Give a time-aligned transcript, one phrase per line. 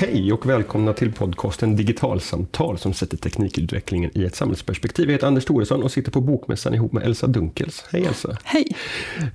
[0.00, 5.08] Hej och välkomna till podcasten Digitalsamtal som sätter teknikutvecklingen i ett samhällsperspektiv.
[5.08, 7.84] Jag heter Anders Thoresson och sitter på Bokmässan ihop med Elsa Dunkels.
[7.92, 8.36] Hej Elsa!
[8.44, 8.76] Hej!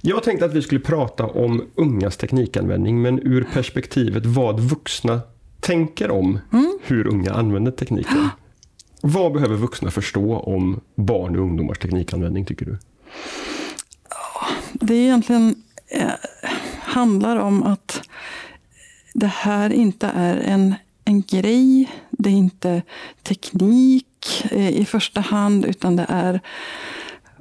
[0.02, 5.22] Jag tänkte att vi skulle prata om ungas teknikanvändning men ur perspektivet vad vuxna
[5.60, 6.80] tänker om mm.
[6.84, 8.30] hur unga använder tekniken.
[9.02, 12.78] Vad behöver vuxna förstå om barn och ungdomars teknikanvändning tycker du?
[14.74, 15.56] Det egentligen
[15.88, 16.08] eh,
[16.80, 18.03] handlar om att
[19.14, 21.92] det här inte är en, en grej.
[22.12, 22.82] Det är inte
[23.24, 26.42] teknik eh, i första hand, utan det är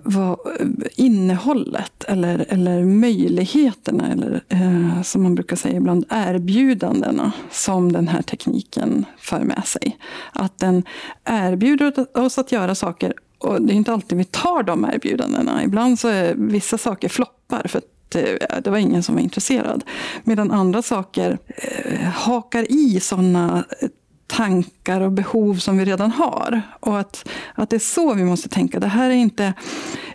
[0.03, 7.93] vad, eh, innehållet eller, eller möjligheterna, eller eh, som man brukar säga ibland, erbjudandena som
[7.93, 9.99] den här tekniken för med sig.
[10.33, 10.85] Att den
[11.25, 15.65] erbjuder oss att göra saker och det är inte alltid vi tar de erbjudandena.
[15.65, 17.81] Ibland så är vissa saker floppar för
[18.17, 19.85] Eh, det var ingen som var intresserad.
[20.25, 23.89] Medan andra saker eh, hakar i sådana eh,
[24.27, 26.63] tankar och behov som vi redan har.
[26.81, 28.81] Och att, att det är så vi måste tänka.
[28.81, 29.55] Det här är inte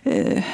[0.02, 0.44] eh,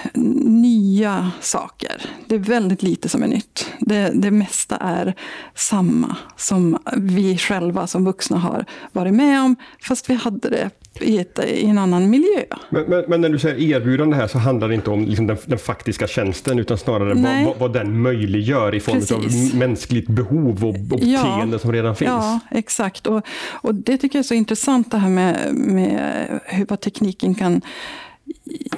[0.45, 2.11] nya saker.
[2.27, 3.73] Det är väldigt lite som är nytt.
[3.81, 5.15] Det, det mesta är
[5.55, 11.19] samma som vi själva som vuxna har varit med om, fast vi hade det i,
[11.19, 12.45] ett, i en annan miljö.
[12.71, 15.37] Men, men, men, när du säger erbjudande här så handlar det inte om liksom den,
[15.47, 19.53] den, faktiska tjänsten utan snarare vad, vad, vad, den möjliggör i form Precis.
[19.53, 22.09] av mänskligt behov och, och beteende ja, som redan finns.
[22.09, 23.07] Ja, exakt.
[23.07, 27.35] Och, och det tycker jag är så intressant det här med, med hur, vad tekniken
[27.35, 27.61] kan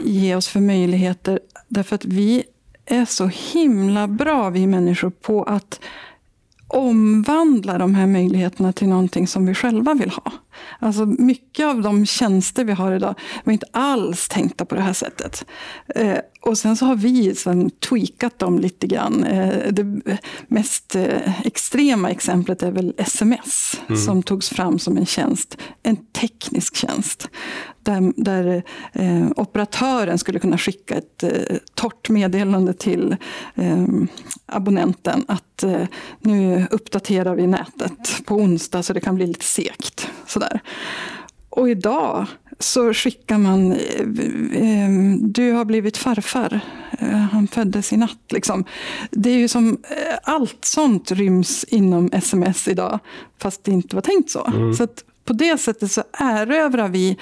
[0.00, 1.40] ge oss för möjligheter.
[1.68, 2.44] Därför att vi
[2.86, 5.80] är så himla bra, vi människor, på att
[6.76, 10.32] omvandla de här möjligheterna till någonting som vi själva vill ha.
[10.78, 14.92] Alltså mycket av de tjänster vi har idag var inte alls tänkta på det här
[14.92, 15.46] sättet.
[15.94, 19.24] Eh, och sen så har vi sen tweakat dem lite grann.
[19.24, 20.02] Eh, det
[20.48, 24.00] mest eh, extrema exemplet är väl sms mm.
[24.00, 27.28] som togs fram som en tjänst, en teknisk tjänst.
[27.82, 28.62] Där, där
[28.92, 33.16] eh, operatören skulle kunna skicka ett eh, torrt meddelande till
[33.54, 33.86] eh,
[34.46, 35.86] abonnenten att eh,
[36.20, 40.08] nu uppdaterar vi nätet på onsdag så det kan bli lite segt.
[40.26, 40.60] Sådär.
[41.50, 42.26] Och idag
[42.58, 44.90] så skickar man, eh,
[45.20, 46.60] du har blivit farfar,
[46.98, 48.32] eh, han föddes i natt.
[48.32, 48.64] Liksom.
[49.10, 52.98] Det är ju som, eh, allt sånt ryms inom sms idag,
[53.38, 54.46] fast det inte var tänkt så.
[54.46, 54.74] Mm.
[54.74, 54.86] Så
[55.24, 57.16] på det sättet så erövrar vi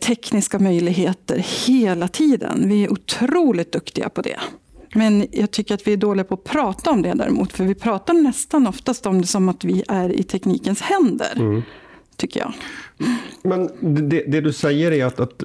[0.00, 2.68] tekniska möjligheter hela tiden.
[2.68, 4.38] Vi är otroligt duktiga på det.
[4.94, 7.52] Men jag tycker att vi är dåliga på att prata om det däremot.
[7.52, 11.32] För vi pratar nästan oftast om det som att vi är i teknikens händer.
[11.36, 11.62] Mm.
[12.18, 12.52] Tycker jag.
[13.42, 13.70] Men
[14.08, 15.42] det, det, du säger är att, att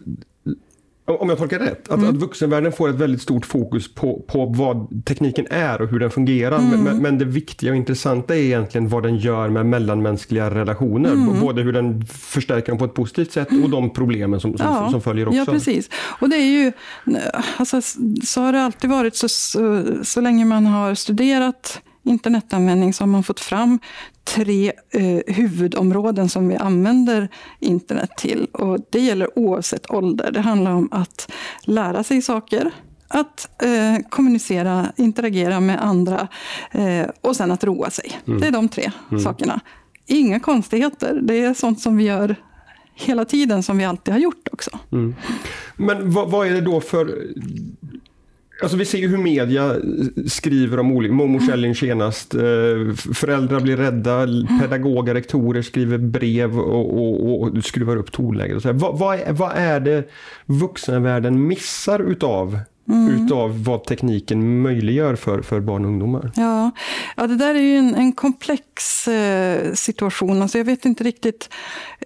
[1.05, 2.09] om jag tolkar rätt, att, mm.
[2.09, 6.11] att vuxenvärlden får ett väldigt stort fokus på, på vad tekniken är och hur den
[6.11, 6.59] fungerar.
[6.59, 6.83] Mm.
[6.83, 11.11] Men, men, det viktiga och intressanta är egentligen vad den gör med mellanmänskliga relationer.
[11.11, 11.39] Mm.
[11.41, 14.91] Både hur den förstärker dem på ett positivt sätt och de problemen som, som, ja.
[14.91, 15.37] som följer också.
[15.37, 15.89] Ja, precis.
[16.19, 16.71] Och det är ju,
[17.57, 17.81] alltså,
[18.23, 23.07] så har det alltid varit så, så, så länge man har studerat internetanvändning så har
[23.07, 23.79] man fått fram
[24.23, 27.29] tre eh, huvudområden som vi använder
[27.59, 28.47] internet till.
[28.53, 30.31] Och det gäller oavsett ålder.
[30.31, 31.31] Det handlar om att
[31.63, 32.71] lära sig saker,
[33.07, 36.27] att eh, kommunicera, interagera med andra
[36.71, 38.11] eh, och sen att roa sig.
[38.27, 38.39] Mm.
[38.39, 39.23] Det är de tre mm.
[39.23, 39.59] sakerna.
[40.05, 41.19] Inga konstigheter.
[41.21, 42.35] Det är sånt som vi gör
[42.95, 44.79] hela tiden, som vi alltid har gjort också.
[44.91, 45.15] Mm.
[45.75, 47.33] Men vad, vad, är det då för
[48.61, 49.75] Alltså vi ser ju hur media
[50.27, 52.41] skriver om olika, Momo Schelling senast, eh,
[53.13, 54.27] föräldrar blir rädda,
[54.61, 58.65] pedagoger, rektorer skriver brev och, och, och skruvar upp tonläget.
[58.65, 60.09] Vad, vad, är, vad är det
[60.45, 62.59] vuxenvärlden missar utav
[62.89, 63.25] Mm.
[63.25, 66.31] utav vad tekniken möjliggör för, för barn och ungdomar.
[66.35, 66.71] Ja,
[67.15, 70.41] ja det där är ju en, en komplex eh, situation.
[70.41, 71.49] Alltså jag vet inte riktigt.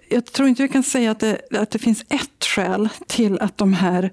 [0.08, 3.58] Jag tror inte vi kan säga att det, att det finns ett skäl till att
[3.58, 4.10] de här Eh,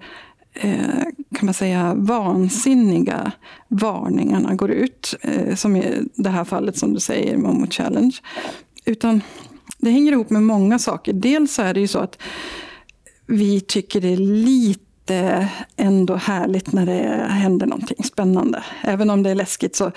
[1.35, 3.31] kan man säga, vansinniga
[3.67, 5.15] varningarna går ut.
[5.21, 8.15] Eh, som i det här fallet som du säger, Momo Challenge.
[8.85, 9.21] Utan
[9.77, 11.13] det hänger ihop med många saker.
[11.13, 12.17] Dels så är det ju så att
[13.27, 18.63] vi tycker det är lite ändå härligt när det händer någonting spännande.
[18.83, 19.91] Även om det är läskigt så,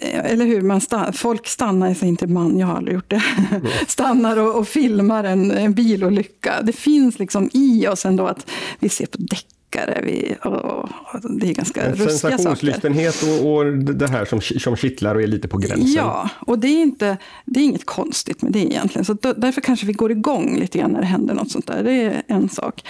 [0.00, 3.22] eller hur, man stann, folk stannar, säger inte man, jag har aldrig gjort det,
[3.88, 6.62] stannar och, och filmar en, en bilolycka.
[6.62, 10.00] Det finns liksom i oss ändå att vi ser på däck deckare.
[10.02, 10.78] Vi, och,
[11.14, 15.22] och det är ganska en ruskiga Sensationslystenhet och, och det här som, som kittlar och
[15.22, 15.92] är lite på gränsen.
[15.92, 19.04] Ja, och det är, inte, det är inget konstigt med det egentligen.
[19.04, 21.84] Så därför kanske vi går igång lite grann när det händer något sånt där.
[21.84, 22.84] Det är en sak.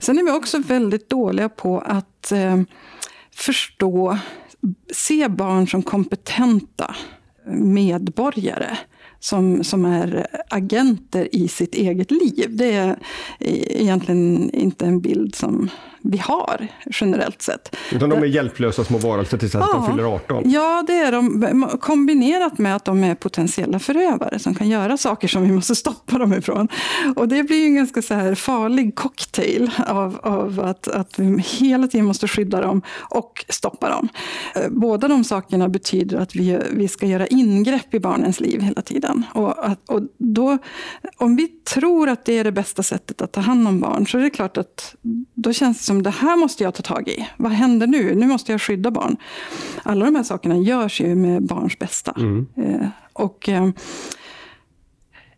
[0.00, 2.60] Sen är vi också väldigt dåliga på att eh,
[3.34, 4.18] förstå,
[4.92, 6.94] se barn som kompetenta
[7.50, 8.76] medborgare
[9.20, 12.46] som, som är agenter i sitt eget liv.
[12.48, 12.96] Det är
[13.38, 15.70] egentligen inte en bild som
[16.10, 17.76] vi har generellt sett.
[17.92, 20.50] Utan de är hjälplösa små varelser tills ja, de fyller 18?
[20.50, 21.68] Ja, det är de.
[21.80, 26.18] Kombinerat med att de är potentiella förövare som kan göra saker som vi måste stoppa
[26.18, 26.68] dem ifrån.
[27.16, 31.88] Och det blir en ganska så här farlig cocktail av, av att, att vi hela
[31.88, 34.08] tiden måste skydda dem och stoppa dem.
[34.54, 38.82] Eh, båda de sakerna betyder att vi, vi ska göra ingrepp i barnens liv hela
[38.82, 39.05] tiden.
[39.34, 40.58] Och, att, och då,
[41.16, 44.18] om vi tror att det är det bästa sättet att ta hand om barn så
[44.18, 44.94] är det klart att
[45.34, 47.28] då känns det som det här måste jag ta tag i.
[47.36, 48.14] Vad händer nu?
[48.14, 49.16] Nu måste jag skydda barn.
[49.82, 52.14] Alla de här sakerna görs ju med barns bästa.
[52.16, 52.46] Mm.
[52.56, 53.68] Eh, och, eh,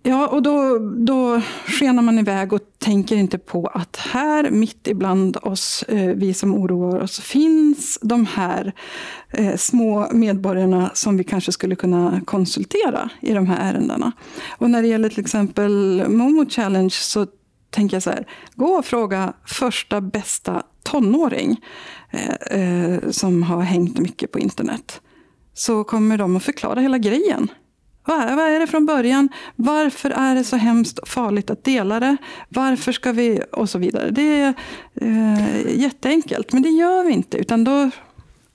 [0.03, 5.37] ja, och då, då skenar man iväg och tänker inte på att här mitt ibland
[5.43, 8.73] oss, eh, vi som oroar oss, finns de här
[9.31, 14.13] eh, små medborgarna som vi kanske skulle kunna konsultera i de här ärendena.
[14.59, 17.27] Och när det gäller till exempel Momo Challenge så
[17.71, 21.61] tänker jag så här, gå och fråga första bästa tonåring
[22.51, 25.01] eh, som har hängt mycket på internet.
[25.55, 27.49] Så kommer de att förklara hela grejen.
[28.09, 29.29] Vad är, vad är det från början?
[29.57, 32.17] Varför är det så hemskt farligt att dela det?
[32.49, 33.41] Varför ska vi...
[33.53, 34.11] Och så vidare.
[34.11, 34.55] Det är
[34.95, 37.39] eh, jätteenkelt, men det gör vi inte.
[37.39, 37.91] Utan då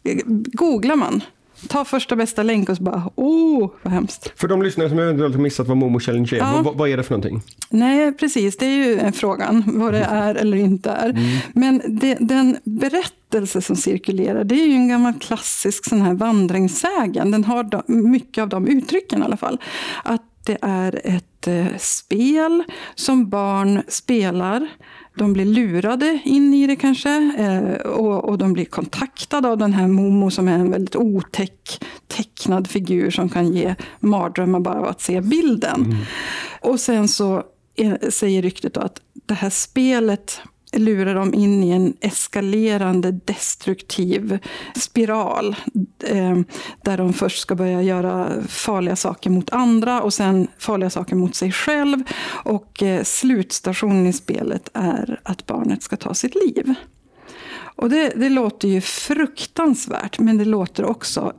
[0.04, 0.18] eh,
[0.54, 1.22] googlar man
[1.68, 4.34] ta första bästa länk och så bara, oh, vad hemskt.
[4.36, 6.62] För de lyssnare som eventuellt har missat vad Momo Challenge är, ja.
[6.64, 7.42] vad, vad, är det för någonting?
[7.70, 11.10] Nej, precis, det är ju frågan, vad det är eller inte är.
[11.10, 11.24] Mm.
[11.54, 17.32] Men det, den berättelse som cirkulerar, det är ju en gammal klassisk sån här vandringssägen.
[17.32, 19.62] Den har de, mycket av de uttrycken i alla fall.
[20.04, 22.64] Att det är ett eh, spel
[22.96, 24.70] som barn spelar
[25.16, 29.74] de blir lurade in i det kanske eh, och, och, de blir kontaktade av den
[29.74, 34.86] här Momo som är en väldigt otäck tecknad figur som kan ge mardrömmar bara av
[34.86, 35.86] att se bilden.
[35.86, 35.98] Mm.
[36.62, 37.44] Och sen så
[37.76, 40.42] är, säger ryktet att det här spelet
[40.74, 44.40] lurar dem in i en eskalerande destruktiv
[44.76, 45.56] spiral.
[46.04, 46.40] Eh,
[46.84, 51.36] där de först ska börja göra farliga saker mot andra och sen farliga saker mot
[51.36, 52.04] sig själv.
[52.26, 56.74] Och eh, slutstationen i spelet är att barnet ska ta sitt liv.
[57.76, 61.34] Och det, det låter ju fruktansvärt, men det låter också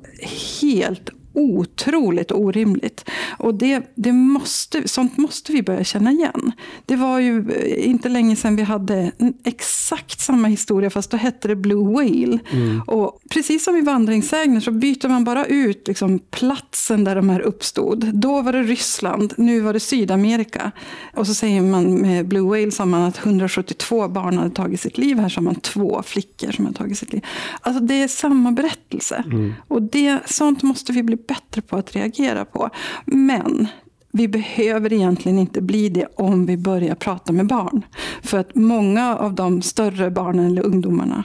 [0.61, 3.11] helt otroligt orimligt.
[3.39, 6.53] Och det, det måste, sånt måste vi börja känna igen.
[6.87, 9.13] Det var ju eh, inte länge sedan vi hade
[9.45, 12.39] exakt samma historia, fast då hette det Blue Whale.
[12.51, 12.81] Mm.
[12.87, 17.41] Och precis som i vandringssägner så byter man bara ut liksom platsen där de här
[17.41, 18.15] uppstod.
[18.15, 20.73] Då var det Ryssland, nu var det Sydamerika.
[21.15, 24.99] Och så säger man med Blue Whale sa man att 172 barn hade tagit sitt
[24.99, 25.19] liv.
[25.19, 27.25] Här sa man två flickor som hade tagit sitt liv.
[27.61, 29.25] Alltså det är samma berättelse.
[29.27, 29.55] Mm.
[29.69, 32.71] Och det, sånt måste vi bli bättre på att reagera på.
[33.05, 33.67] Men
[34.13, 37.83] vi behöver egentligen inte bli det om vi börjar prata med barn.
[38.23, 41.25] För att många av de större barnen eller ungdomarna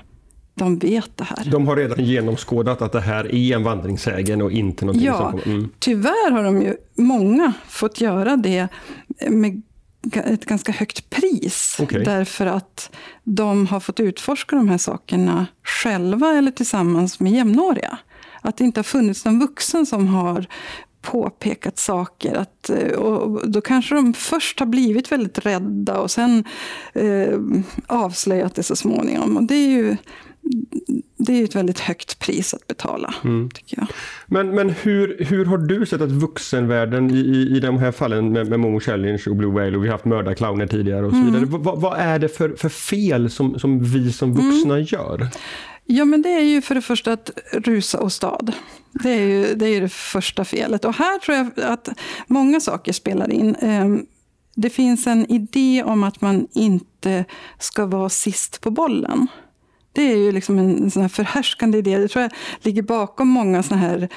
[0.60, 1.52] de vet det här.
[1.52, 5.32] De har redan genomskådat att det här är en vandringssägen och inte någonting ja, som
[5.32, 5.58] kommer...
[5.58, 5.70] Mm.
[5.80, 8.68] Tyvärr har de ju många fått göra det
[9.30, 9.62] med
[10.26, 11.78] ett ganska högt pris.
[11.80, 12.04] Okay.
[12.04, 17.98] Därför att de har fått utforska de här sakerna själva eller tillsammans med jämnåriga.
[18.42, 20.48] Att det inte har funnits någon vuxen som har
[21.02, 22.36] påpekat saker.
[22.36, 26.44] Att, eh, och då kanske de först har blivit väldigt rädda och sen
[26.94, 27.40] eh,
[27.88, 29.38] avslöjat det så småningom.
[29.38, 29.98] Och det är ju
[31.18, 33.50] det är ett väldigt högt pris att betala, mm.
[33.50, 33.88] tycker jag.
[34.26, 38.32] Men, men hur, hur har du sett att vuxenvärlden i, i, i de här fallen
[38.32, 41.18] med, med Momo Challenge och Blue Whale och vi har haft mördarclowner tidigare och så
[41.18, 41.34] mm.
[41.34, 41.46] vidare.
[41.46, 44.86] Vad, vad, är det för, för fel som, som vi som vuxna mm.
[44.90, 45.28] gör?
[45.92, 48.54] Ja, men det är ju för det första att rusa och stad.
[48.92, 50.86] Det är ju det, är det första felet.
[50.86, 51.90] Och här tror jag att
[52.28, 53.56] många saker spelar in.
[53.56, 54.06] Ehm,
[54.56, 57.26] det finns en idé om att man inte
[57.60, 59.28] ska vara sist på bollen.
[59.94, 61.98] Det är ju liksom en sån här förhärskande idé.
[61.98, 62.32] Det tror jag
[62.62, 64.10] ligger bakom många såna här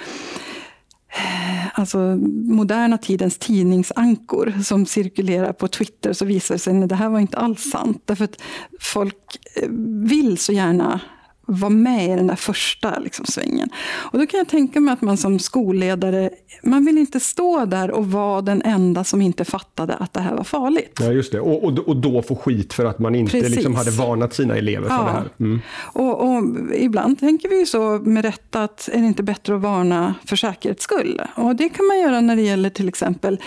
[1.09, 1.99] eh, alltså
[2.45, 7.21] moderna tidens tidningsankor som cirkulerar på Twitter så visar det sig att det här var
[7.21, 8.03] inte alls sant.
[8.05, 8.43] Därför att
[8.81, 9.69] folk eh,
[10.09, 11.01] vill så gärna
[11.47, 13.69] vara med i den där första liksom, svängen.
[14.13, 16.31] Och då kan jag tänka mig att man som skolledare,
[16.63, 20.37] man vill inte stå där och vara den enda som inte fattade att det här
[20.37, 20.99] var farligt.
[21.01, 21.41] Ja, just det.
[21.41, 24.89] Och, och, och då få skit för att man inte liksom hade varnat sina elever
[24.89, 25.03] för ja.
[25.03, 25.29] det här.
[25.41, 25.61] Mm.
[25.79, 26.45] Och, och,
[26.75, 30.37] ibland tänker vi ju så med rätta att är det inte bättre att varna för
[30.37, 31.23] säkerhets skull?
[31.35, 33.41] Och det kan man göra när det gäller till exempel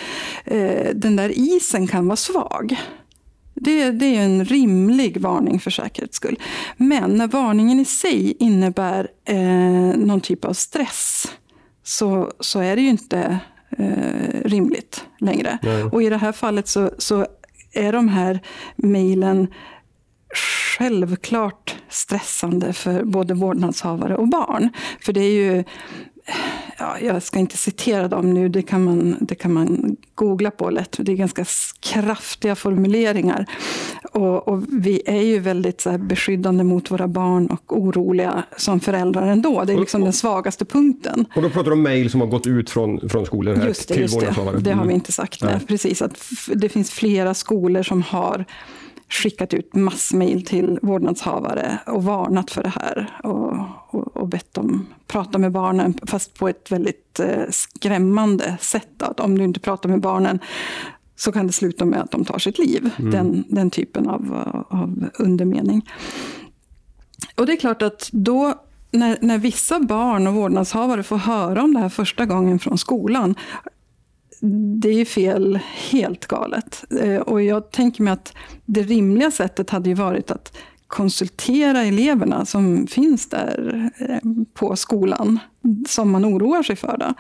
[0.46, 2.76] eh, den där isen kan vara svag.
[3.56, 6.40] Det, det, är en rimlig varning för säkerhets skull.
[6.78, 11.32] Men när varningen i sig innebär eh, någon typ av stress
[11.84, 13.40] så, så är det ju inte
[13.78, 15.58] eh, rimligt längre.
[15.64, 15.84] Nej.
[15.84, 17.26] Och i det här fallet så, så
[17.74, 18.40] är de här
[18.76, 19.48] mejlen
[20.78, 24.70] självklart stressande för både vårdnadshavare och barn.
[25.02, 25.64] För det är ju
[26.78, 30.70] ja, jag ska inte citera dem nu, det kan, man, det kan man googla på
[30.70, 30.96] lätt.
[31.00, 31.46] Det är ganska
[31.80, 33.46] kraftiga formuleringar.
[34.12, 39.28] Och, och vi är ju väldigt så beskyddande mot våra barn och oroliga som föräldrar
[39.28, 39.64] ändå.
[39.64, 41.26] Det är liksom den svagaste punkten.
[41.36, 43.88] Och då pratar du om mejl som har gått ut från, från skolor här Just
[43.88, 44.26] det, till just det.
[44.26, 44.60] vårdnadshavare?
[44.60, 44.96] det har vi Mm.
[44.96, 45.44] inte sagt.
[45.44, 45.60] Nej.
[45.68, 46.18] Precis, att
[46.56, 48.46] det finns flera skolor som har
[49.10, 53.20] skickat ut massmejl till vårdnadshavare och varnat för det här.
[53.24, 53.56] Och,
[53.90, 59.02] och, och bett dem prata med barnen, fast på ett väldigt eh, skrämmande sätt.
[59.02, 60.40] Att om du inte pratar med barnen
[61.16, 62.90] så kan det sluta med att de tar sitt liv.
[63.12, 65.90] Den, den typen av, av undermening.
[67.36, 68.54] Och det är klart att då,
[68.92, 73.36] när, när vissa barn och vårdnadshavare får höra om det här första gången från skolan,
[74.80, 75.60] det är ju fel,
[75.92, 76.84] helt galet.
[77.02, 78.34] Eh, och jag tänker mig att
[78.66, 85.40] det rimliga sättet hade ju varit att konsultera eleverna som finns där eh, på skolan,
[85.88, 86.98] som man oroar sig för.
[86.98, 87.14] Då.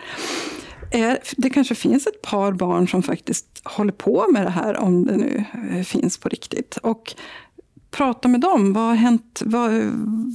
[0.98, 5.06] Eh, det kanske finns ett par barn som faktiskt håller på med det här, om
[5.06, 5.44] det nu
[5.84, 6.78] finns på riktigt.
[6.78, 7.16] Och
[7.92, 8.74] prata med dem.
[8.74, 9.42] Vad har hänt?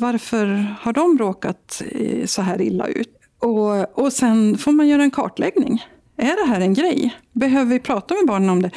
[0.00, 0.46] Varför
[0.80, 1.82] har de råkat
[2.24, 3.16] så här illa ut?
[3.38, 5.82] Och, och sen får man göra en kartläggning.
[6.20, 7.16] Är det här en grej?
[7.32, 8.70] Behöver vi prata med barnen om det?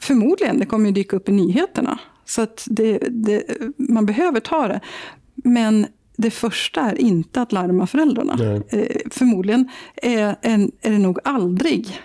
[0.00, 1.98] Förmodligen, det kommer ju dyka upp i nyheterna.
[2.24, 3.42] Så att det, det,
[3.76, 4.80] man behöver ta det.
[5.34, 8.62] Men det första är inte att larma föräldrarna.
[8.70, 9.68] Eh, förmodligen
[10.02, 12.00] är, en, är det nog aldrig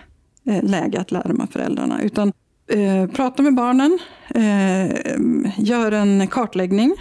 [0.46, 2.02] eh, läge att larma föräldrarna.
[2.02, 2.32] Utan
[2.66, 3.98] eh, prata med barnen,
[4.28, 4.96] eh,
[5.58, 6.94] gör en kartläggning,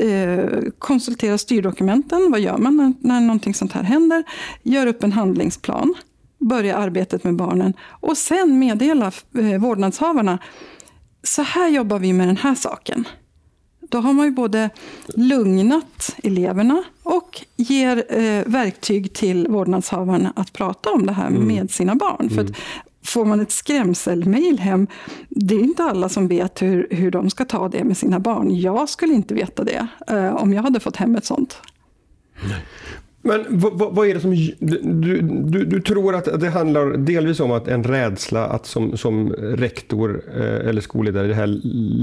[0.00, 0.44] eh,
[0.78, 2.30] konsultera styrdokumenten.
[2.30, 4.24] Vad gör man när, när någonting sånt här händer?
[4.62, 5.94] Gör upp en handlingsplan,
[6.38, 10.38] börja arbetet med barnen och sen meddela eh, vårdnadshavarna.
[11.22, 13.08] Så här jobbar vi med den här saken.
[13.80, 14.70] Då har man ju både
[15.14, 21.94] lugnat eleverna och ger eh, verktyg till vårdnadshavarna att prata om det här med sina
[21.94, 22.30] barn.
[22.30, 22.50] För att
[23.04, 24.86] får man ett skrämselmejl hem,
[25.28, 28.60] det är inte alla som vet hur, hur de ska ta det med sina barn.
[28.60, 31.60] Jag skulle inte veta det eh, om jag hade fått hem ett sånt.
[33.22, 34.30] Men vad, är det som...
[34.58, 39.32] Du, du, du tror att det handlar delvis om att en rädsla att som, som
[39.32, 41.60] rektor eh, eller skolledare i det här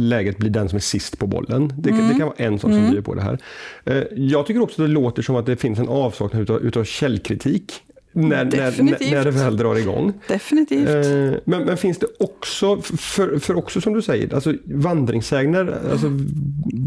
[0.09, 1.73] läget bli den som är sist på bollen.
[1.77, 3.39] Det, kan- det kan vara en sak som driver på det här.
[3.85, 6.83] Eh, jag tycker också att det låter som att det finns en avsaknad utav, utav
[6.83, 7.73] källkritik.
[8.17, 9.11] När, när, Definitivt.
[9.11, 10.13] när det väl drar igång.
[10.27, 10.89] Definitivt.
[10.89, 16.07] Eh, Men, men finns det också, för, för också som du säger, alltså vandringssägner, alltså,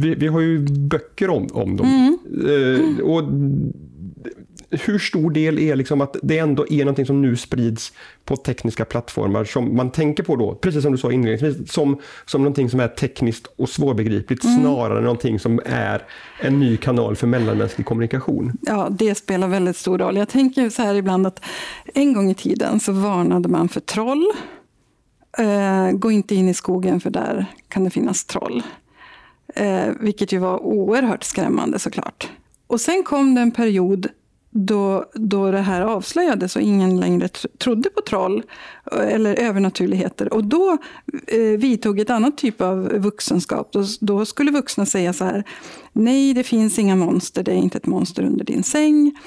[0.01, 2.19] vi, vi har ju böcker om, om dem.
[2.49, 3.23] Eh, och
[4.71, 7.93] hur stor del är liksom att det ändå är någonting som nu sprids
[8.25, 12.43] på tekniska plattformar som man tänker på då, precis som du sa inledningsvis, som, som
[12.43, 16.03] någonting som är tekniskt och svårbegripligt snarare än någonting som är
[16.41, 18.53] en ny kanal för mellanmänsklig kommunikation.
[18.61, 20.17] Ja, det spelar väldigt stor roll.
[20.17, 21.41] Jag tänker så här ibland att
[21.95, 24.33] en gång i tiden så varnade man för troll.
[25.39, 28.63] Eh, gå inte in i skogen för där kan det finnas troll.
[29.55, 32.29] Eh, vilket ju var oerhört skrämmande såklart.
[32.67, 34.07] Och sen kom det en period
[34.51, 37.29] då, då det här avslöjades och ingen längre
[37.59, 38.43] trodde på troll
[38.93, 40.33] eh, eller övernaturligheter.
[40.33, 40.79] Och då
[41.27, 43.73] eh, vidtog ett annat typ av vuxenskap.
[43.73, 45.45] Då, då skulle vuxna säga så här,
[45.93, 49.19] nej det finns inga monster, det är inte ett monster under din säng.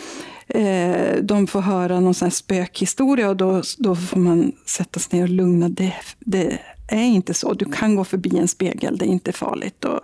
[0.47, 5.19] Eh, de får höra någon sån här spökhistoria och då, då får man sätta sig
[5.19, 5.69] ner och lugna.
[5.69, 7.53] Det, det är inte så.
[7.53, 9.85] Du kan gå förbi en spegel, det är inte farligt.
[9.85, 9.99] Och,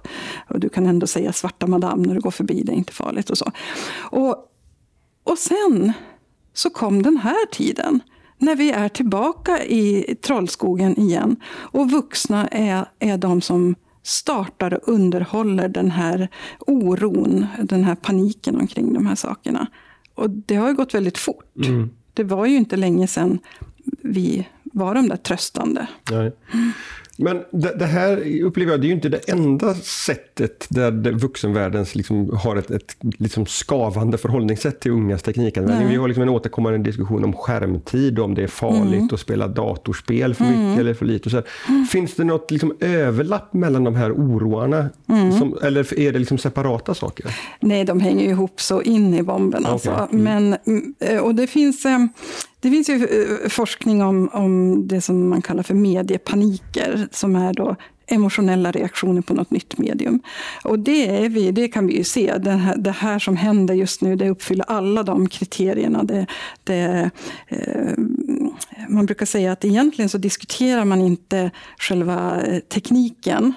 [0.48, 3.30] och du kan ändå säga svarta madam när du går förbi, det är inte farligt.
[3.30, 3.52] Och så.
[4.12, 4.44] Och,
[5.32, 5.94] och sen
[6.54, 8.00] så kom den här tiden.
[8.38, 11.36] När vi är tillbaka i trollskogen igen.
[11.48, 16.30] Och vuxna är, är de som startar och underhåller den här
[16.60, 19.68] oron, den här paniken omkring de här sakerna.
[20.16, 21.54] Och det har ju gått väldigt fort.
[22.14, 23.40] Det var ju inte länge sedan
[24.04, 25.88] vi var de där tröstande.
[26.12, 26.32] Nej.
[27.18, 31.12] Men det, det här upplever jag, det är ju inte det enda sättet där det,
[31.12, 35.88] vuxenvärldens liksom har ett, ett liksom skavande förhållningssätt till ungas teknikanvändning.
[35.88, 35.96] Nej.
[35.96, 40.34] Vi har liksom en återkommande diskussion om skärmtid, om det är farligt att spela datorspel
[40.34, 41.26] för mycket eller för lite.
[41.26, 41.86] Och så här.
[41.86, 44.90] Finns det något liksom överlapp mellan de här oroarna?
[45.40, 47.26] Som, eller är det liksom separata saker?
[47.60, 49.66] Nej, de hänger ju ihop så in i bomben.
[49.66, 49.92] Alltså.
[49.92, 50.20] Okej.
[50.20, 50.24] Mm.
[50.24, 52.00] Men, mm, eh, och det finns, eh,
[52.60, 57.54] det finns ju eh, forskning om, om det som man kallar för mediepaniker, som är
[57.54, 57.76] då
[58.08, 60.20] emotionella reaktioner på något nytt medium.
[60.64, 62.38] Och det, är vi, det kan vi ju se.
[62.38, 66.04] Det här, det här som händer just nu, det uppfyller alla de kriterierna.
[66.04, 66.26] Det,
[66.64, 67.10] det,
[67.48, 67.94] eh,
[68.90, 73.54] man brukar säga att egentligen så diskuterar man inte själva eh, tekniken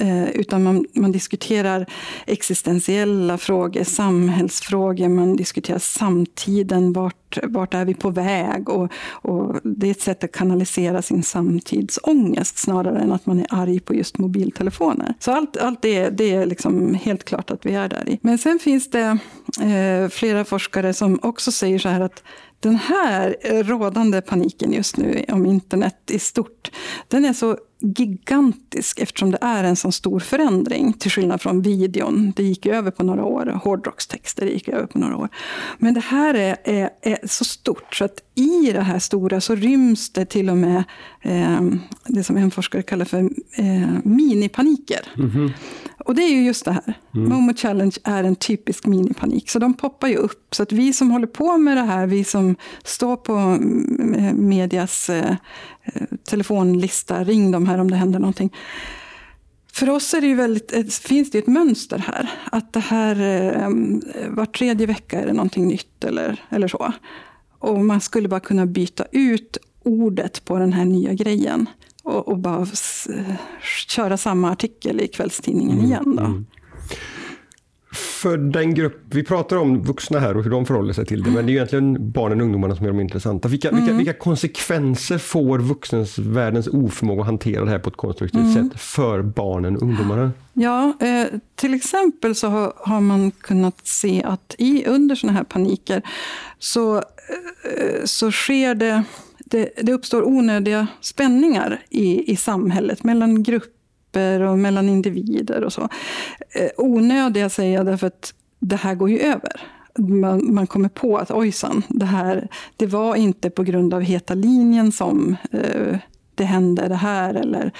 [0.00, 1.86] Eh, utan man, man, diskuterar
[2.26, 8.68] existentiella frågor, samhällsfrågor, man diskuterar samtiden, vart, vart är vi på väg?
[8.68, 13.46] Och, och det är ett sätt att kanalisera sin samtidsångest snarare än att man är
[13.50, 15.14] arg på just mobiltelefoner.
[15.18, 18.18] Så allt, allt det, det är liksom helt klart att vi är där i.
[18.22, 19.18] Men sen finns det
[19.62, 22.22] eh, flera forskare som också säger så här att
[22.60, 26.70] den här eh, rådande paniken just nu om internet i stort,
[27.08, 30.92] den är så gigantisk eftersom det är en sån stor förändring.
[30.92, 33.60] Till skillnad från videon, det gick över på några år.
[33.64, 35.28] Hårdrockstexter gick över på några år.
[35.78, 39.54] Men det här är, är, är, så stort så att i det här stora så
[39.54, 40.84] ryms det till och med
[41.22, 41.60] eh,
[42.06, 45.00] det som en forskare kallar för eh, minipaniker.
[45.16, 45.52] Mm -hmm.
[46.08, 46.94] Och det är ju just det här.
[47.14, 47.28] Mm.
[47.28, 49.50] Momo Challenge är en typisk minipanik.
[49.50, 50.54] Så de poppar ju upp.
[50.54, 55.10] Så att vi som håller på med det här, vi som står på mm, medias
[55.10, 55.36] eh,
[56.24, 58.52] telefonlista, ring dem här om det händer någonting.
[59.72, 62.30] För oss är det ju väldigt, finns det ett mönster här.
[62.52, 63.68] Att det här, eh,
[64.28, 66.92] var tredje vecka är det någonting nytt eller, eller så.
[67.58, 71.66] Och man skulle bara kunna byta ut ordet på den här nya grejen
[72.02, 72.66] och, och bara
[73.88, 76.16] köra samma artikel i kvällstidningen mm, igen.
[76.16, 76.24] Då.
[76.24, 76.46] Mm.
[77.92, 81.30] För den grupp, vi pratar om vuxna här och hur de förhåller sig till det,
[81.30, 83.48] men det är egentligen barnen och ungdomarna som är de intressanta.
[83.48, 83.80] Vilka, mm.
[83.80, 88.70] vilka, vilka konsekvenser får vuxens världens oförmåga att hantera det här på ett konstruktivt mm.
[88.70, 90.32] sätt för barnen och ungdomarna?
[90.52, 95.44] Ja, eh, till exempel så har, har, man kunnat se att i, under sådana här
[95.44, 96.02] paniker
[96.58, 97.02] så,
[98.04, 99.04] så sker det
[99.50, 105.88] det, det uppstår onödiga spänningar i, i samhället mellan grupper och mellan individer och så.
[106.50, 109.60] Eh, onödiga säger jag därför att det här går ju över.
[109.98, 114.34] Man, man kommer på att ojsan, det här det var inte på grund av heta
[114.34, 115.98] linjen som eh,
[116.34, 117.34] det hände det här.
[117.34, 117.72] Eller eh,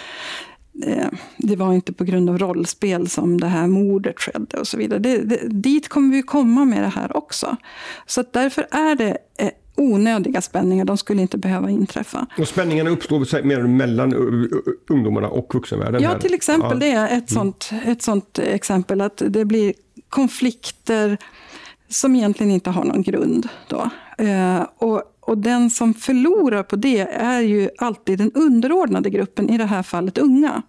[1.36, 4.98] det var inte på grund av rollspel som det här mordet skedde och så vidare.
[4.98, 7.56] Det, det, dit kommer vi komma med det här också.
[8.06, 10.84] Så därför är det eh, onödiga spänningar.
[10.84, 12.26] De skulle inte behöva inträffa.
[12.38, 14.14] Och spänningarna uppstår mer mellan
[14.90, 16.02] ungdomarna och vuxenvärlden?
[16.02, 16.70] Ja, till exempel.
[16.70, 16.76] Ja.
[16.76, 17.26] Det är ett, mm.
[17.26, 19.00] sånt, ett sånt exempel.
[19.00, 19.74] Att det blir
[20.08, 21.18] konflikter
[21.88, 23.48] som egentligen inte har någon grund.
[23.68, 23.90] Då.
[24.18, 29.58] Eh, och, och den som förlorar på det är ju alltid den underordnade gruppen, i
[29.58, 30.62] det här fallet unga.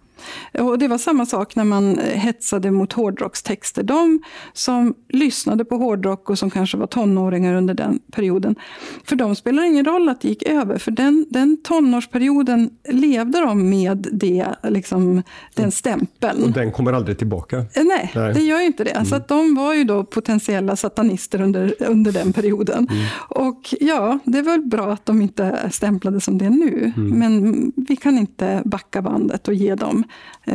[0.58, 3.82] Och det var samma sak när man hetsade mot hårdrockstexter.
[3.82, 8.56] De som lyssnade på hårdrock och som kanske var tonåringar under den perioden,
[9.04, 13.40] för dem spelar det ingen roll att det gick över, för den, den tonårsperioden levde
[13.40, 15.22] de med det, liksom,
[15.54, 16.44] den stämpeln.
[16.44, 17.56] Och den kommer aldrig tillbaka?
[17.58, 18.34] Eh, nej, Nej.
[18.34, 18.90] det gör ju inte det.
[18.90, 19.04] Mm.
[19.04, 22.88] Så att de var ju då potentiella satanister under, under den perioden.
[22.90, 23.06] Mm.
[23.28, 27.18] Och ja, det är väl bra att de inte stämplade som det nu, mm.
[27.18, 30.09] men vi kan inte backa bandet och ge dem Eh,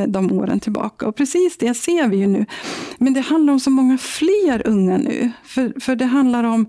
[0.08, 1.08] de åren tillbaka.
[1.08, 2.46] Och precis det ser vi ju nu.
[2.98, 5.32] Men det handlar om så många fler unga nu.
[5.44, 6.66] För, för det handlar om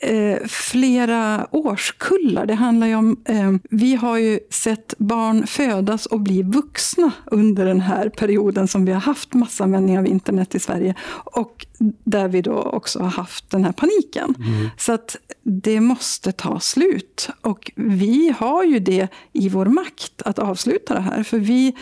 [0.00, 2.46] eh, flera årskullar.
[2.46, 7.66] Det handlar ju om, eh, vi har ju sett barn födas och bli vuxna under
[7.66, 10.94] den här perioden som vi har haft massanvändning av internet i Sverige.
[11.24, 11.66] Och
[12.04, 14.34] där vi då också har haft den här paniken.
[14.38, 14.68] Mm.
[14.78, 17.28] Så att det måste ta slut.
[17.40, 21.22] Och vi har ju det i vår makt att avsluta det här.
[21.22, 21.76] För vi,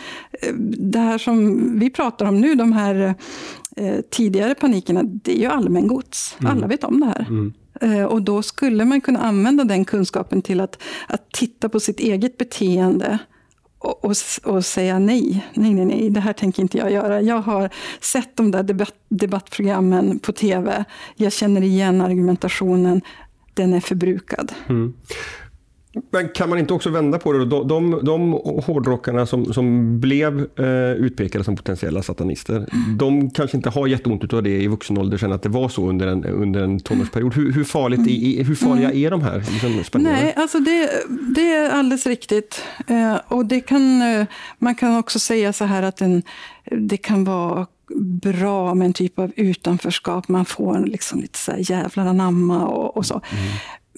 [0.77, 3.15] det här som vi pratar om nu, de här
[3.75, 6.37] eh, tidigare panikerna, det är ju allmängods.
[6.39, 6.51] Mm.
[6.51, 7.25] Alla vet om det här.
[7.29, 7.53] Mm.
[7.81, 11.99] Eh, och då skulle man kunna använda den kunskapen till att, att titta på sitt
[11.99, 13.19] eget beteende
[13.79, 15.45] och, och, och, säga nej.
[15.53, 17.21] Nej, nej, nej, det här tänker inte jag göra.
[17.21, 17.69] Jag har
[18.01, 20.85] sett de där debatt, debattprogrammen på tv.
[21.15, 23.01] Jag känner igen argumentationen.
[23.53, 24.51] Den är förbrukad.
[24.69, 24.93] Mm.
[26.11, 27.45] Men kan man inte också vända på det?
[27.45, 28.31] De, de, de
[28.65, 32.65] hårdrockarna som, som blev eh, utpekade som potentiella satanister,
[32.97, 35.89] de kanske inte har jätteont av det i vuxen ålder sen att det var så
[35.89, 37.33] under en, under en tonårsperiod.
[37.33, 39.05] Hur, hur, farligt är, hur farliga mm.
[39.05, 40.89] är de här liksom, Nej, alltså det,
[41.35, 42.63] det är alldeles riktigt.
[42.87, 44.25] Eh, och det kan, eh,
[44.59, 46.23] man kan också säga så här att en,
[46.71, 47.67] det kan vara
[47.99, 50.27] bra med en typ av utanförskap.
[50.27, 53.13] Man får liksom lite så här jävlar anamma och, och så.
[53.13, 53.43] Mm.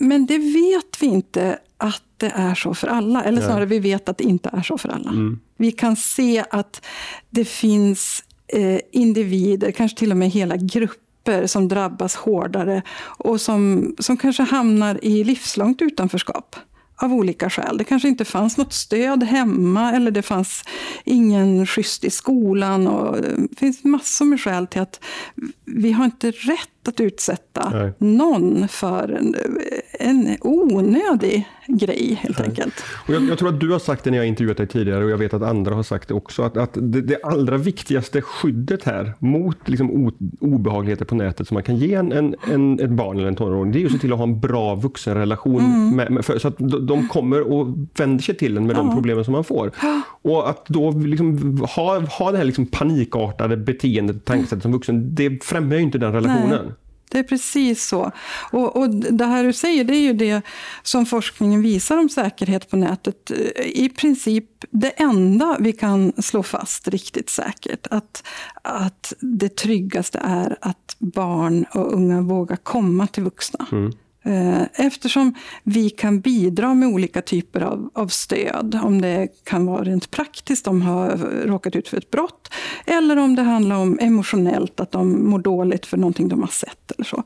[0.03, 3.23] Men det vet vi inte att det är så för alla.
[3.23, 5.09] Eller snarare, vi vet att det inte är så för alla.
[5.09, 5.39] Mm.
[5.57, 6.85] Vi kan se att
[7.29, 13.95] det finns eh, individer, kanske till och med hela grupper som drabbas hårdare och som,
[13.99, 16.55] som kanske hamnar i livslångt utanförskap
[16.95, 17.77] av olika skäl.
[17.77, 20.63] Det kanske inte fanns något stöd hemma eller det fanns
[21.03, 22.87] ingen schysst i skolan.
[22.87, 24.99] Och det finns massor med skäl till att
[25.65, 27.93] vi har inte rätt att utsätta Nej.
[27.97, 29.35] någon för en,
[29.99, 32.47] en onödig grej helt Nej.
[32.47, 32.73] enkelt.
[33.07, 35.11] Och jag, jag, tror att du har sagt det när jag intervjuat dig tidigare och
[35.11, 36.43] jag vet att andra har sagt det också.
[36.43, 41.55] Att, att det, det, allra viktigaste skyddet här mot liksom o, obehagligheter på nätet som
[41.55, 43.97] man kan ge en, en, en, ett barn eller en tonåring, det är att se
[43.97, 45.59] till att ha en bra vuxenrelation.
[45.59, 45.95] Mm.
[45.95, 46.55] Med, med, för, så att
[46.87, 47.67] de kommer och
[47.97, 48.77] vänder sig till en med ja.
[48.77, 49.71] de problemen som man får.
[50.21, 55.43] Och att då liksom ha, ha det här liksom panikartade beteendet, tankesättet som vuxen, det
[55.43, 56.72] främjar ju inte den relationen.
[57.09, 58.11] Det är precis så.
[58.51, 60.41] Och, och, Det här du säger, det är ju det
[60.83, 63.31] som forskningen visar om säkerhet på nätet.
[63.65, 67.87] I princip det enda vi kan slå fast riktigt säkert.
[67.91, 68.23] Att,
[68.61, 73.65] att det tryggaste är att barn och unga vågar komma till vuxna.
[73.71, 73.93] Mm.
[74.25, 78.79] Eh, eftersom vi kan bidra med olika typer av, av, stöd.
[78.83, 81.09] Om det kan vara rent praktiskt, de har
[81.45, 82.53] råkat ut för ett brott.
[82.85, 86.91] Eller om det handlar om emotionellt, att de mår dåligt för någonting de har sett.
[86.91, 87.23] eller så.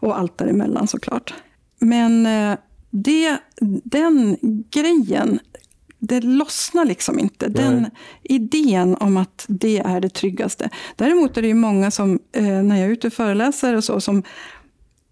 [0.00, 1.34] Och allt däremellan såklart.
[1.78, 2.58] Men eh,
[2.90, 3.36] det,
[3.84, 4.36] den
[4.70, 5.40] grejen,
[5.98, 7.48] det lossnar liksom inte.
[7.48, 7.86] Den
[8.22, 10.70] idén om att det är det tryggaste.
[10.96, 14.00] Däremot är det ju många som, eh, när jag är ute och föreläser och så,
[14.00, 14.22] som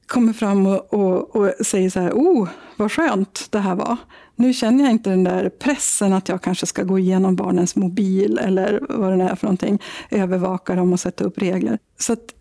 [0.06, 3.96] kommer fram och, och, och, säger så här, oh, vad skönt det här var.
[4.36, 8.38] Nu känner jag inte den där pressen att jag kanske ska gå igenom barnens mobil
[8.38, 11.78] eller vad det är för någonting, övervaka dem och sätta upp regler.
[11.98, 12.32] Så att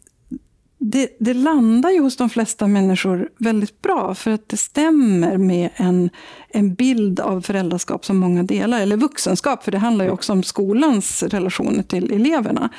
[0.78, 5.70] det, det, landar ju hos de flesta människor väldigt bra, för att det stämmer med
[5.76, 6.10] en,
[6.50, 10.44] en bild av föräldraskap som många delar, eller vuxenskap, för det handlar ju också om
[10.44, 12.70] skolans relationer till eleverna.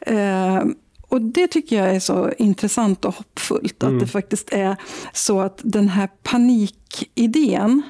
[0.00, 0.62] Eh,
[1.12, 3.82] och det tycker jag är så intressant och hoppfullt.
[3.82, 3.94] Mm.
[3.94, 4.76] Att det faktiskt är
[5.12, 7.82] så att den här panikidén,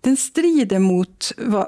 [0.00, 1.66] den strider mot vad,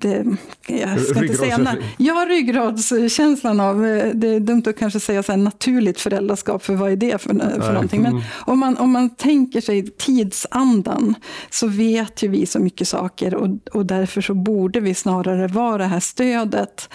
[0.00, 0.26] det,
[0.66, 3.80] jag ska inte säga, ja, ryggradskänslan av,
[4.14, 7.28] det är dumt att kanske säga så här, naturligt föräldraskap, för vad är det för,
[7.60, 8.02] för någonting?
[8.02, 8.24] Men mm.
[8.46, 11.14] om man, om man tänker sig tidsandan,
[11.50, 15.78] så vet ju vi så mycket saker och, och därför så borde vi snarare vara
[15.78, 16.88] det här stödet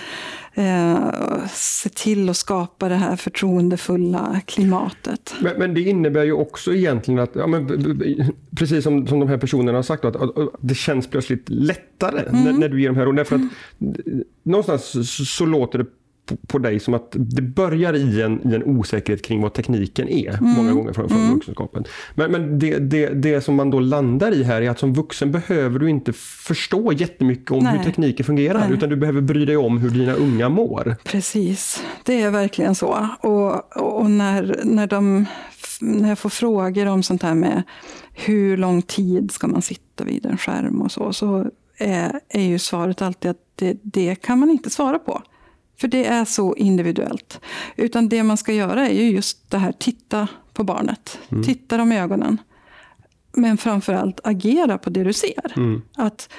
[0.56, 5.36] eh, se till att skapa det här förtroendefulla klimatet.
[5.42, 7.68] Men, men det innebär ju också egentligen att, ja, men,
[8.58, 12.20] precis som, som de här personerna har sagt, att, att, att det känns plötsligt lättare
[12.20, 12.44] mm.
[12.44, 13.16] när, när, du ger de här orden.
[13.16, 13.42] Därför att
[13.82, 14.24] mm.
[14.44, 15.86] någonstans så, så låter det
[16.26, 20.10] på, på dig som att det börjar i en, i en osäkerhet kring vad tekniken
[20.10, 20.52] är, mm.
[20.52, 21.34] många gånger från, från mm.
[21.34, 21.84] vuxenskapen.
[22.16, 25.32] Men, men det, det, det som man då landar i här är att som vuxen
[25.32, 27.78] behöver du inte förstå jättemycket om Nej.
[27.78, 28.74] hur tekniken fungerar, Nej.
[28.74, 30.96] utan du behöver bry dig om hur dina unga mår.
[31.04, 33.08] Precis, det är verkligen så.
[33.22, 35.26] Och, och när, när, de,
[35.82, 37.64] när jag får frågor om sånt här med
[38.14, 41.46] hur lång tid ska man sitta vid en skärm och så, så
[41.78, 45.22] är, är ju svaret alltid att det, det kan man inte svara på.
[45.78, 47.40] För det är så individuellt.
[47.76, 51.20] Utan det man ska göra är ju just det här, titta på barnet.
[51.30, 51.44] Mm.
[51.44, 52.38] Titta dem i ögonen.
[53.32, 55.54] Men framförallt agera på det du ser.
[55.56, 55.82] Mm.
[55.96, 56.30] Att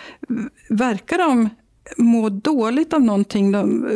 [0.68, 1.48] verkar de
[1.96, 3.86] må dåligt av någonting, de,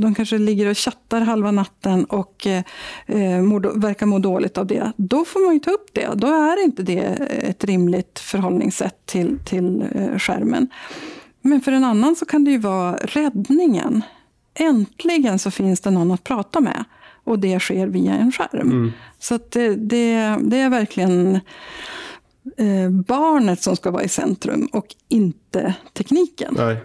[0.00, 4.92] de kanske ligger och chattar halva natten och eh, mår, verkar må dåligt av det,
[4.96, 6.10] då får man ju ta upp det.
[6.14, 10.68] Då är inte det ett rimligt förhållningssätt till, till eh, skärmen.
[11.42, 14.02] Men för en annan så kan det ju vara räddningen
[14.56, 16.84] äntligen så finns det någon att prata med.
[17.24, 18.70] Och det sker via en skärm.
[18.70, 18.92] Mm.
[19.18, 21.34] Så det, det, det, är verkligen
[22.56, 26.54] eh, barnet som ska vara i centrum och inte tekniken.
[26.58, 26.76] Nej.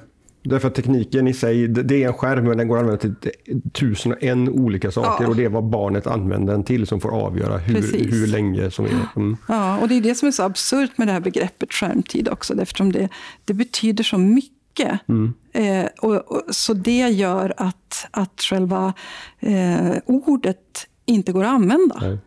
[0.43, 3.61] Därför att tekniken i sig, det är en skärm men den går att använda till
[3.71, 5.29] tusen och en olika saker ja.
[5.29, 8.85] och det är vad barnet använder den till som får avgöra hur, hur länge som
[8.85, 8.91] är.
[9.15, 9.37] Mm.
[9.47, 12.61] Ja, och det är det som är så absurt med det här begreppet skärmtid också,
[12.61, 13.09] eftersom det,
[13.45, 14.99] det betyder så mycket mycket.
[15.09, 15.33] Mm.
[15.53, 18.93] Eh, och, och, så det gör att, att själva
[19.39, 21.97] eh, ordet inte går att använda.
[22.01, 22.17] Nej.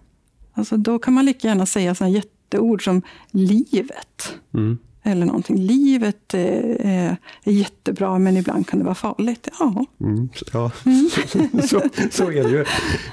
[0.54, 4.38] Alltså, då kan man lika gärna säga sådana jätteord som livet.
[4.54, 5.56] Mm eller någonting.
[5.56, 9.48] Livet är, är, jättebra men ibland kan det vara farligt.
[9.58, 11.08] Ja, mm, ja mm.
[11.26, 11.38] Så,
[11.68, 12.60] så, så, är det ju.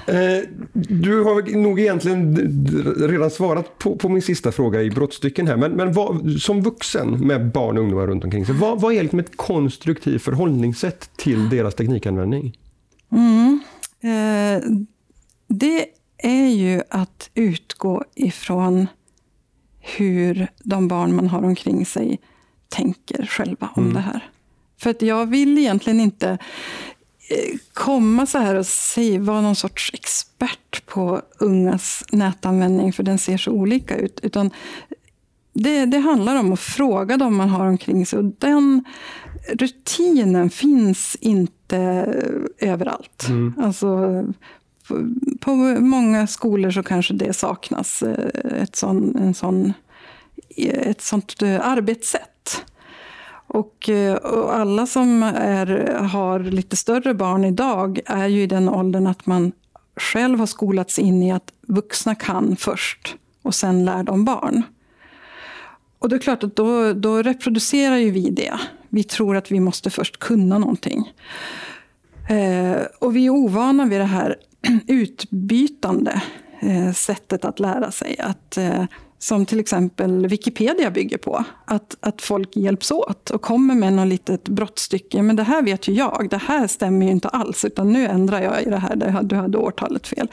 [0.06, 2.36] Eh, du har nog egentligen
[3.08, 5.56] redan svarat på, på min sista fråga i brottstycken här.
[5.56, 9.02] Men, men vad, som vuxen med barn och ungdomar runt omkring sig, vad, vad är
[9.02, 12.58] liksom ett konstruktivt förhållningssätt till deras teknikanvändning?
[13.12, 13.60] Mm.
[14.00, 14.62] Eh,
[15.48, 15.86] det
[16.18, 18.86] är ju att utgå ifrån
[19.82, 22.20] hur de barn man har omkring sig
[22.68, 23.94] tänker själva om mm.
[23.94, 24.30] det här.
[24.80, 26.28] För att jag vill egentligen inte
[27.30, 33.18] eh, komma så här och säga, vara någon sorts expert på ungas nätanvändning, för den
[33.18, 34.20] ser så olika ut.
[34.22, 34.50] Utan
[35.52, 38.18] det, det handlar om att fråga dem man har omkring sig.
[38.18, 38.84] Och den
[39.52, 41.78] rutinen finns inte
[42.58, 43.28] överallt.
[43.28, 43.54] Mm.
[43.58, 44.24] Alltså,
[44.88, 49.72] på, på många skolor så kanske det saknas eh, ett, sån, en sån,
[50.56, 52.64] eh, ett sånt eh, arbetssätt.
[53.46, 53.90] Och,
[54.22, 59.26] och, alla som är, har lite större barn idag är ju i den åldern att
[59.26, 59.52] man
[59.96, 64.62] själv har skolats in i att vuxna kan först och sen lär de barn.
[65.98, 68.54] Och det är klart att då, då reproducerar ju vi det.
[68.88, 71.12] Vi tror att vi måste först kunna någonting.
[72.28, 74.36] Eh, och vi är ovana vid det här
[74.86, 76.22] utbytande
[76.60, 78.16] eh, sättet att lära sig.
[78.18, 78.84] Att, eh,
[79.18, 81.44] som till exempel Wikipedia bygger på.
[81.64, 85.22] Att, att folk hjälps åt och kommer med något litet brottstycke.
[85.22, 87.64] Men det här vet ju jag, det här stämmer ju inte alls.
[87.64, 90.28] Utan nu ändrar jag i det här, du hade årtalet fel.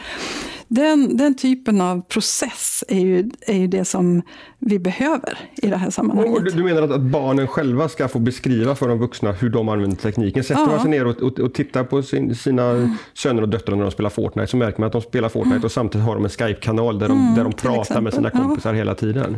[0.67, 4.21] Den, den typen av process är ju, är ju det som
[4.59, 6.37] vi behöver i det här sammanhanget.
[6.37, 9.97] Och du menar att barnen själva ska få beskriva för de vuxna hur de använder
[9.97, 10.43] tekniken?
[10.43, 10.67] Sätter ja.
[10.67, 12.95] man sig ner och, och, och tittar på sin, sina mm.
[13.13, 15.65] söner och döttrar när de spelar Fortnite så märker man att de spelar Fortnite mm.
[15.65, 18.73] och samtidigt har de en Skype-kanal där de, mm, där de pratar med sina kompisar
[18.73, 18.77] ja.
[18.77, 19.37] hela tiden.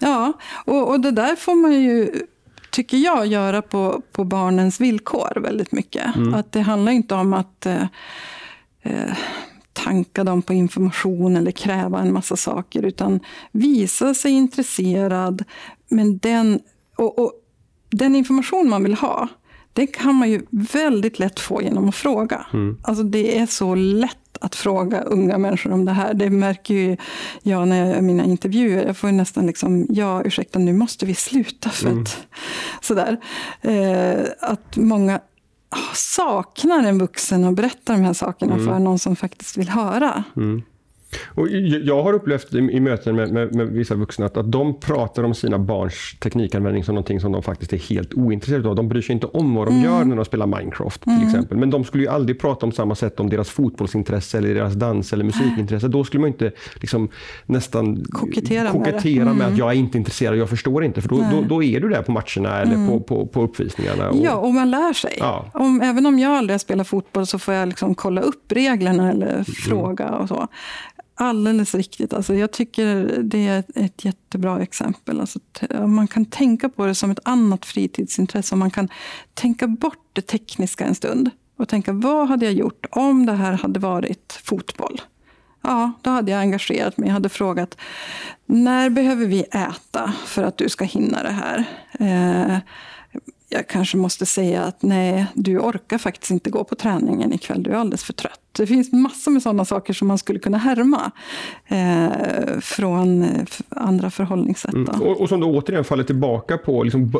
[0.00, 0.32] Ja,
[0.64, 2.10] och, och det där får man ju
[2.72, 6.16] tycker jag, göra på, på barnens villkor väldigt mycket.
[6.16, 6.34] Mm.
[6.34, 7.82] Att det handlar inte om att eh,
[8.82, 9.16] eh,
[9.72, 13.20] tanka dem på information eller kräva en massa saker, utan
[13.52, 15.44] visa sig intresserad.
[15.88, 16.60] Men den,
[16.96, 17.32] och, och
[17.90, 19.28] den information man vill ha,
[19.72, 22.46] den kan man ju väldigt lätt få genom att fråga.
[22.52, 22.78] Mm.
[22.82, 26.14] Alltså det är så lätt att fråga unga människor om det här.
[26.14, 26.96] Det märker ju
[27.42, 28.86] jag när jag gör mina intervjuer.
[28.86, 32.02] Jag får nästan liksom, ja ursäkta nu måste vi sluta för mm.
[32.02, 32.26] att
[32.80, 33.20] sådär.
[33.60, 35.20] Eh, att många
[35.94, 38.66] saknar en vuxen och berätta de här sakerna mm.
[38.66, 40.24] för någon som faktiskt vill höra.
[40.36, 40.62] Mm.
[41.26, 41.48] Och
[41.84, 45.34] jag har upplevt i, möten med, med, med, vissa vuxna att, att de pratar om
[45.34, 48.74] sina barns teknikanvändning som någonting som de faktiskt är helt ointresserade av.
[48.74, 49.84] De bryr sig inte om vad de mm.
[49.84, 51.26] gör när de spelar Minecraft till mm.
[51.26, 51.58] exempel.
[51.58, 55.12] Men de skulle ju aldrig prata om samma sätt om deras fotbollsintresse eller deras dans
[55.12, 55.88] eller musikintresse.
[55.88, 57.08] Då skulle man inte liksom
[57.46, 59.58] nästan kokettera, kokettera med, med att mm.
[59.58, 61.02] jag är inte intresserad, jag förstår inte.
[61.02, 62.88] För då, då, då, är du där på matcherna eller mm.
[62.88, 64.10] på, på, på uppvisningarna.
[64.10, 65.16] Och, ja, och man lär sig.
[65.18, 65.46] Ja.
[65.54, 69.10] Om, även om jag aldrig har spelat fotboll så får jag liksom kolla upp reglerna
[69.10, 69.44] eller mm.
[69.44, 70.48] fråga och så.
[71.14, 72.12] Alldeles riktigt.
[72.12, 75.20] Alltså jag tycker det är ett jättebra exempel.
[75.20, 75.38] Alltså
[75.86, 78.56] man kan tänka på det som ett annat fritidsintresse.
[78.56, 78.88] Man kan
[79.34, 83.52] tänka bort det tekniska en stund och tänka vad hade jag gjort om det här
[83.52, 85.00] hade varit fotboll?
[85.62, 87.08] Ja, då hade jag engagerat mig.
[87.08, 87.76] Jag hade frågat
[88.46, 91.64] när behöver vi äta för att du ska hinna det här?
[91.92, 92.58] Eh,
[93.52, 97.70] jag kanske måste säga att nej, du orkar faktiskt inte gå på träningen ikväll, du
[97.70, 98.40] är alldeles för trött.
[98.52, 101.10] Det finns massor med sådana saker som man skulle kunna härma
[101.66, 103.26] eh, från
[103.68, 104.74] andra förhållningssätt.
[104.74, 105.00] Mm.
[105.00, 107.12] Och, och, som då återigen faller tillbaka på, liksom,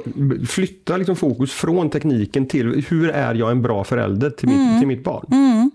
[0.49, 4.79] flytta liksom fokus från tekniken till hur är jag en bra förälder till mitt, mm.
[4.79, 5.27] till mitt barn?
[5.33, 5.71] Mm.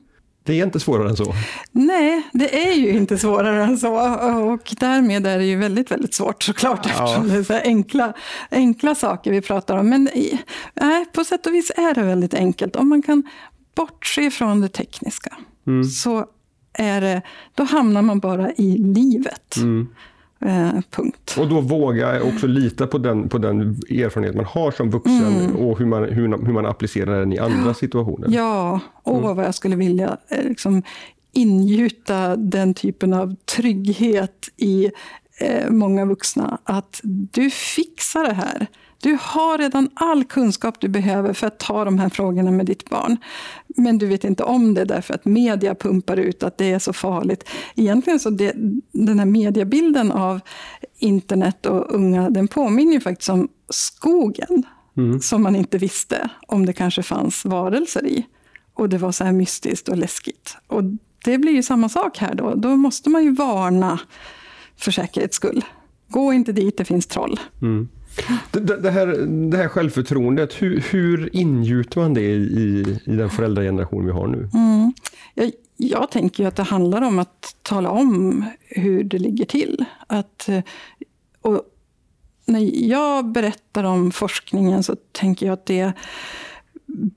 [0.48, 1.34] Det är inte svårare än så.
[1.72, 3.94] Nej, det är ju inte svårare än så.
[4.54, 6.92] Och därmed är det ju väldigt, väldigt svårt såklart, ja.
[6.92, 8.14] eftersom det är så enkla,
[8.52, 9.90] enkla saker vi pratar om.
[9.90, 10.10] Men
[10.74, 12.76] nej, på sätt och vis är det väldigt enkelt.
[12.76, 13.24] Om man kan
[13.76, 15.84] bortse från det tekniska, mm.
[15.84, 16.26] så
[16.74, 17.22] är det,
[17.56, 19.58] då hamnar man bara i livet.
[19.58, 19.88] Mm.
[20.40, 21.36] Eh, punkt.
[21.40, 25.56] Och då våga också lita på den, på den erfarenhet man har som vuxen mm.
[25.56, 28.30] och hur man, hur, hur man applicerar den i andra situationer.
[28.32, 29.36] Ja, och mm.
[29.36, 30.84] vad jag skulle vilja eh, liksom,
[31.32, 34.92] ingjuta den typen av trygghet i
[35.40, 36.58] eh, många vuxna.
[36.64, 38.68] Att du fixar det här.
[39.02, 42.90] Du har redan all kunskap du behöver för att ta de här frågorna med ditt
[42.90, 43.18] barn.
[43.68, 46.94] Men du vet inte om det därför att media pumpar ut att det är så
[46.94, 47.50] farligt.
[47.76, 48.54] Egentligen så det,
[48.92, 50.40] den här mediebilden av
[50.98, 54.64] internet och unga, den påminner ju faktiskt om skogen.
[54.98, 55.20] Mm.
[55.20, 58.26] Som man inte visste om det kanske fanns varelser i.
[58.74, 60.58] Och det var så här mystiskt och läskigt.
[60.68, 60.84] Och
[61.26, 62.56] det blir ju samma sak här då.
[62.56, 64.00] Då måste man ju varna
[64.78, 65.66] för säkerhets skull.
[66.08, 67.40] Gå inte dit, det finns troll.
[67.62, 67.90] Mm.
[68.52, 69.08] Det, det, här,
[69.52, 74.50] det här självförtroendet, hur, hur ingjuter man det i, i den föräldrageneration vi har nu?
[74.54, 74.94] Mm.
[75.34, 79.86] Jag, jag tänker att det handlar om att tala om hur det ligger till.
[80.08, 80.64] Att, eh,
[81.42, 81.62] och
[82.46, 85.94] när jag berättar om forskningen så tänker jag att det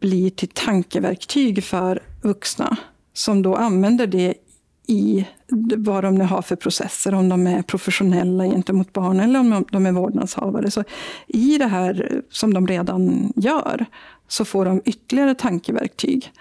[0.00, 2.76] blir till tankeverktyg för vuxna
[3.12, 4.34] som då använder det
[4.90, 5.26] i
[5.76, 9.86] vad de nu har för processer, om de är professionella gentemot barn eller om de
[9.86, 10.70] är vårdnadshavare.
[10.70, 10.84] Så
[11.26, 13.86] I det här som de redan gör
[14.28, 16.32] så får de ytterligare tankeverktyg.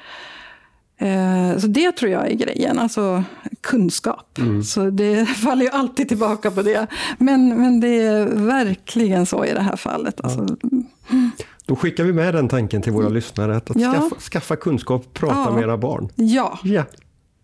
[0.97, 3.23] Eh, så det tror jag är grejen, alltså
[3.61, 4.37] kunskap.
[4.37, 4.63] Mm.
[4.63, 6.87] Så det faller ju alltid tillbaka på det.
[7.17, 10.21] Men, men det är verkligen så i det här fallet.
[10.21, 10.39] Alltså.
[10.39, 11.31] Mm.
[11.65, 13.93] Då skickar vi med den tanken till våra lyssnare, att, att ja.
[13.93, 15.51] skaffa, skaffa, kunskap, prata ja.
[15.51, 16.09] med era barn.
[16.15, 16.59] Ja.
[16.63, 16.83] ja.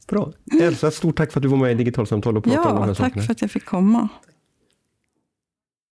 [0.07, 0.31] Bra.
[0.61, 2.87] Elsa, stort tack för att du var med i Digitalsamtal och pratade ja, om de
[2.87, 3.23] här tack sakerna.
[3.25, 4.07] för att jag fick komma.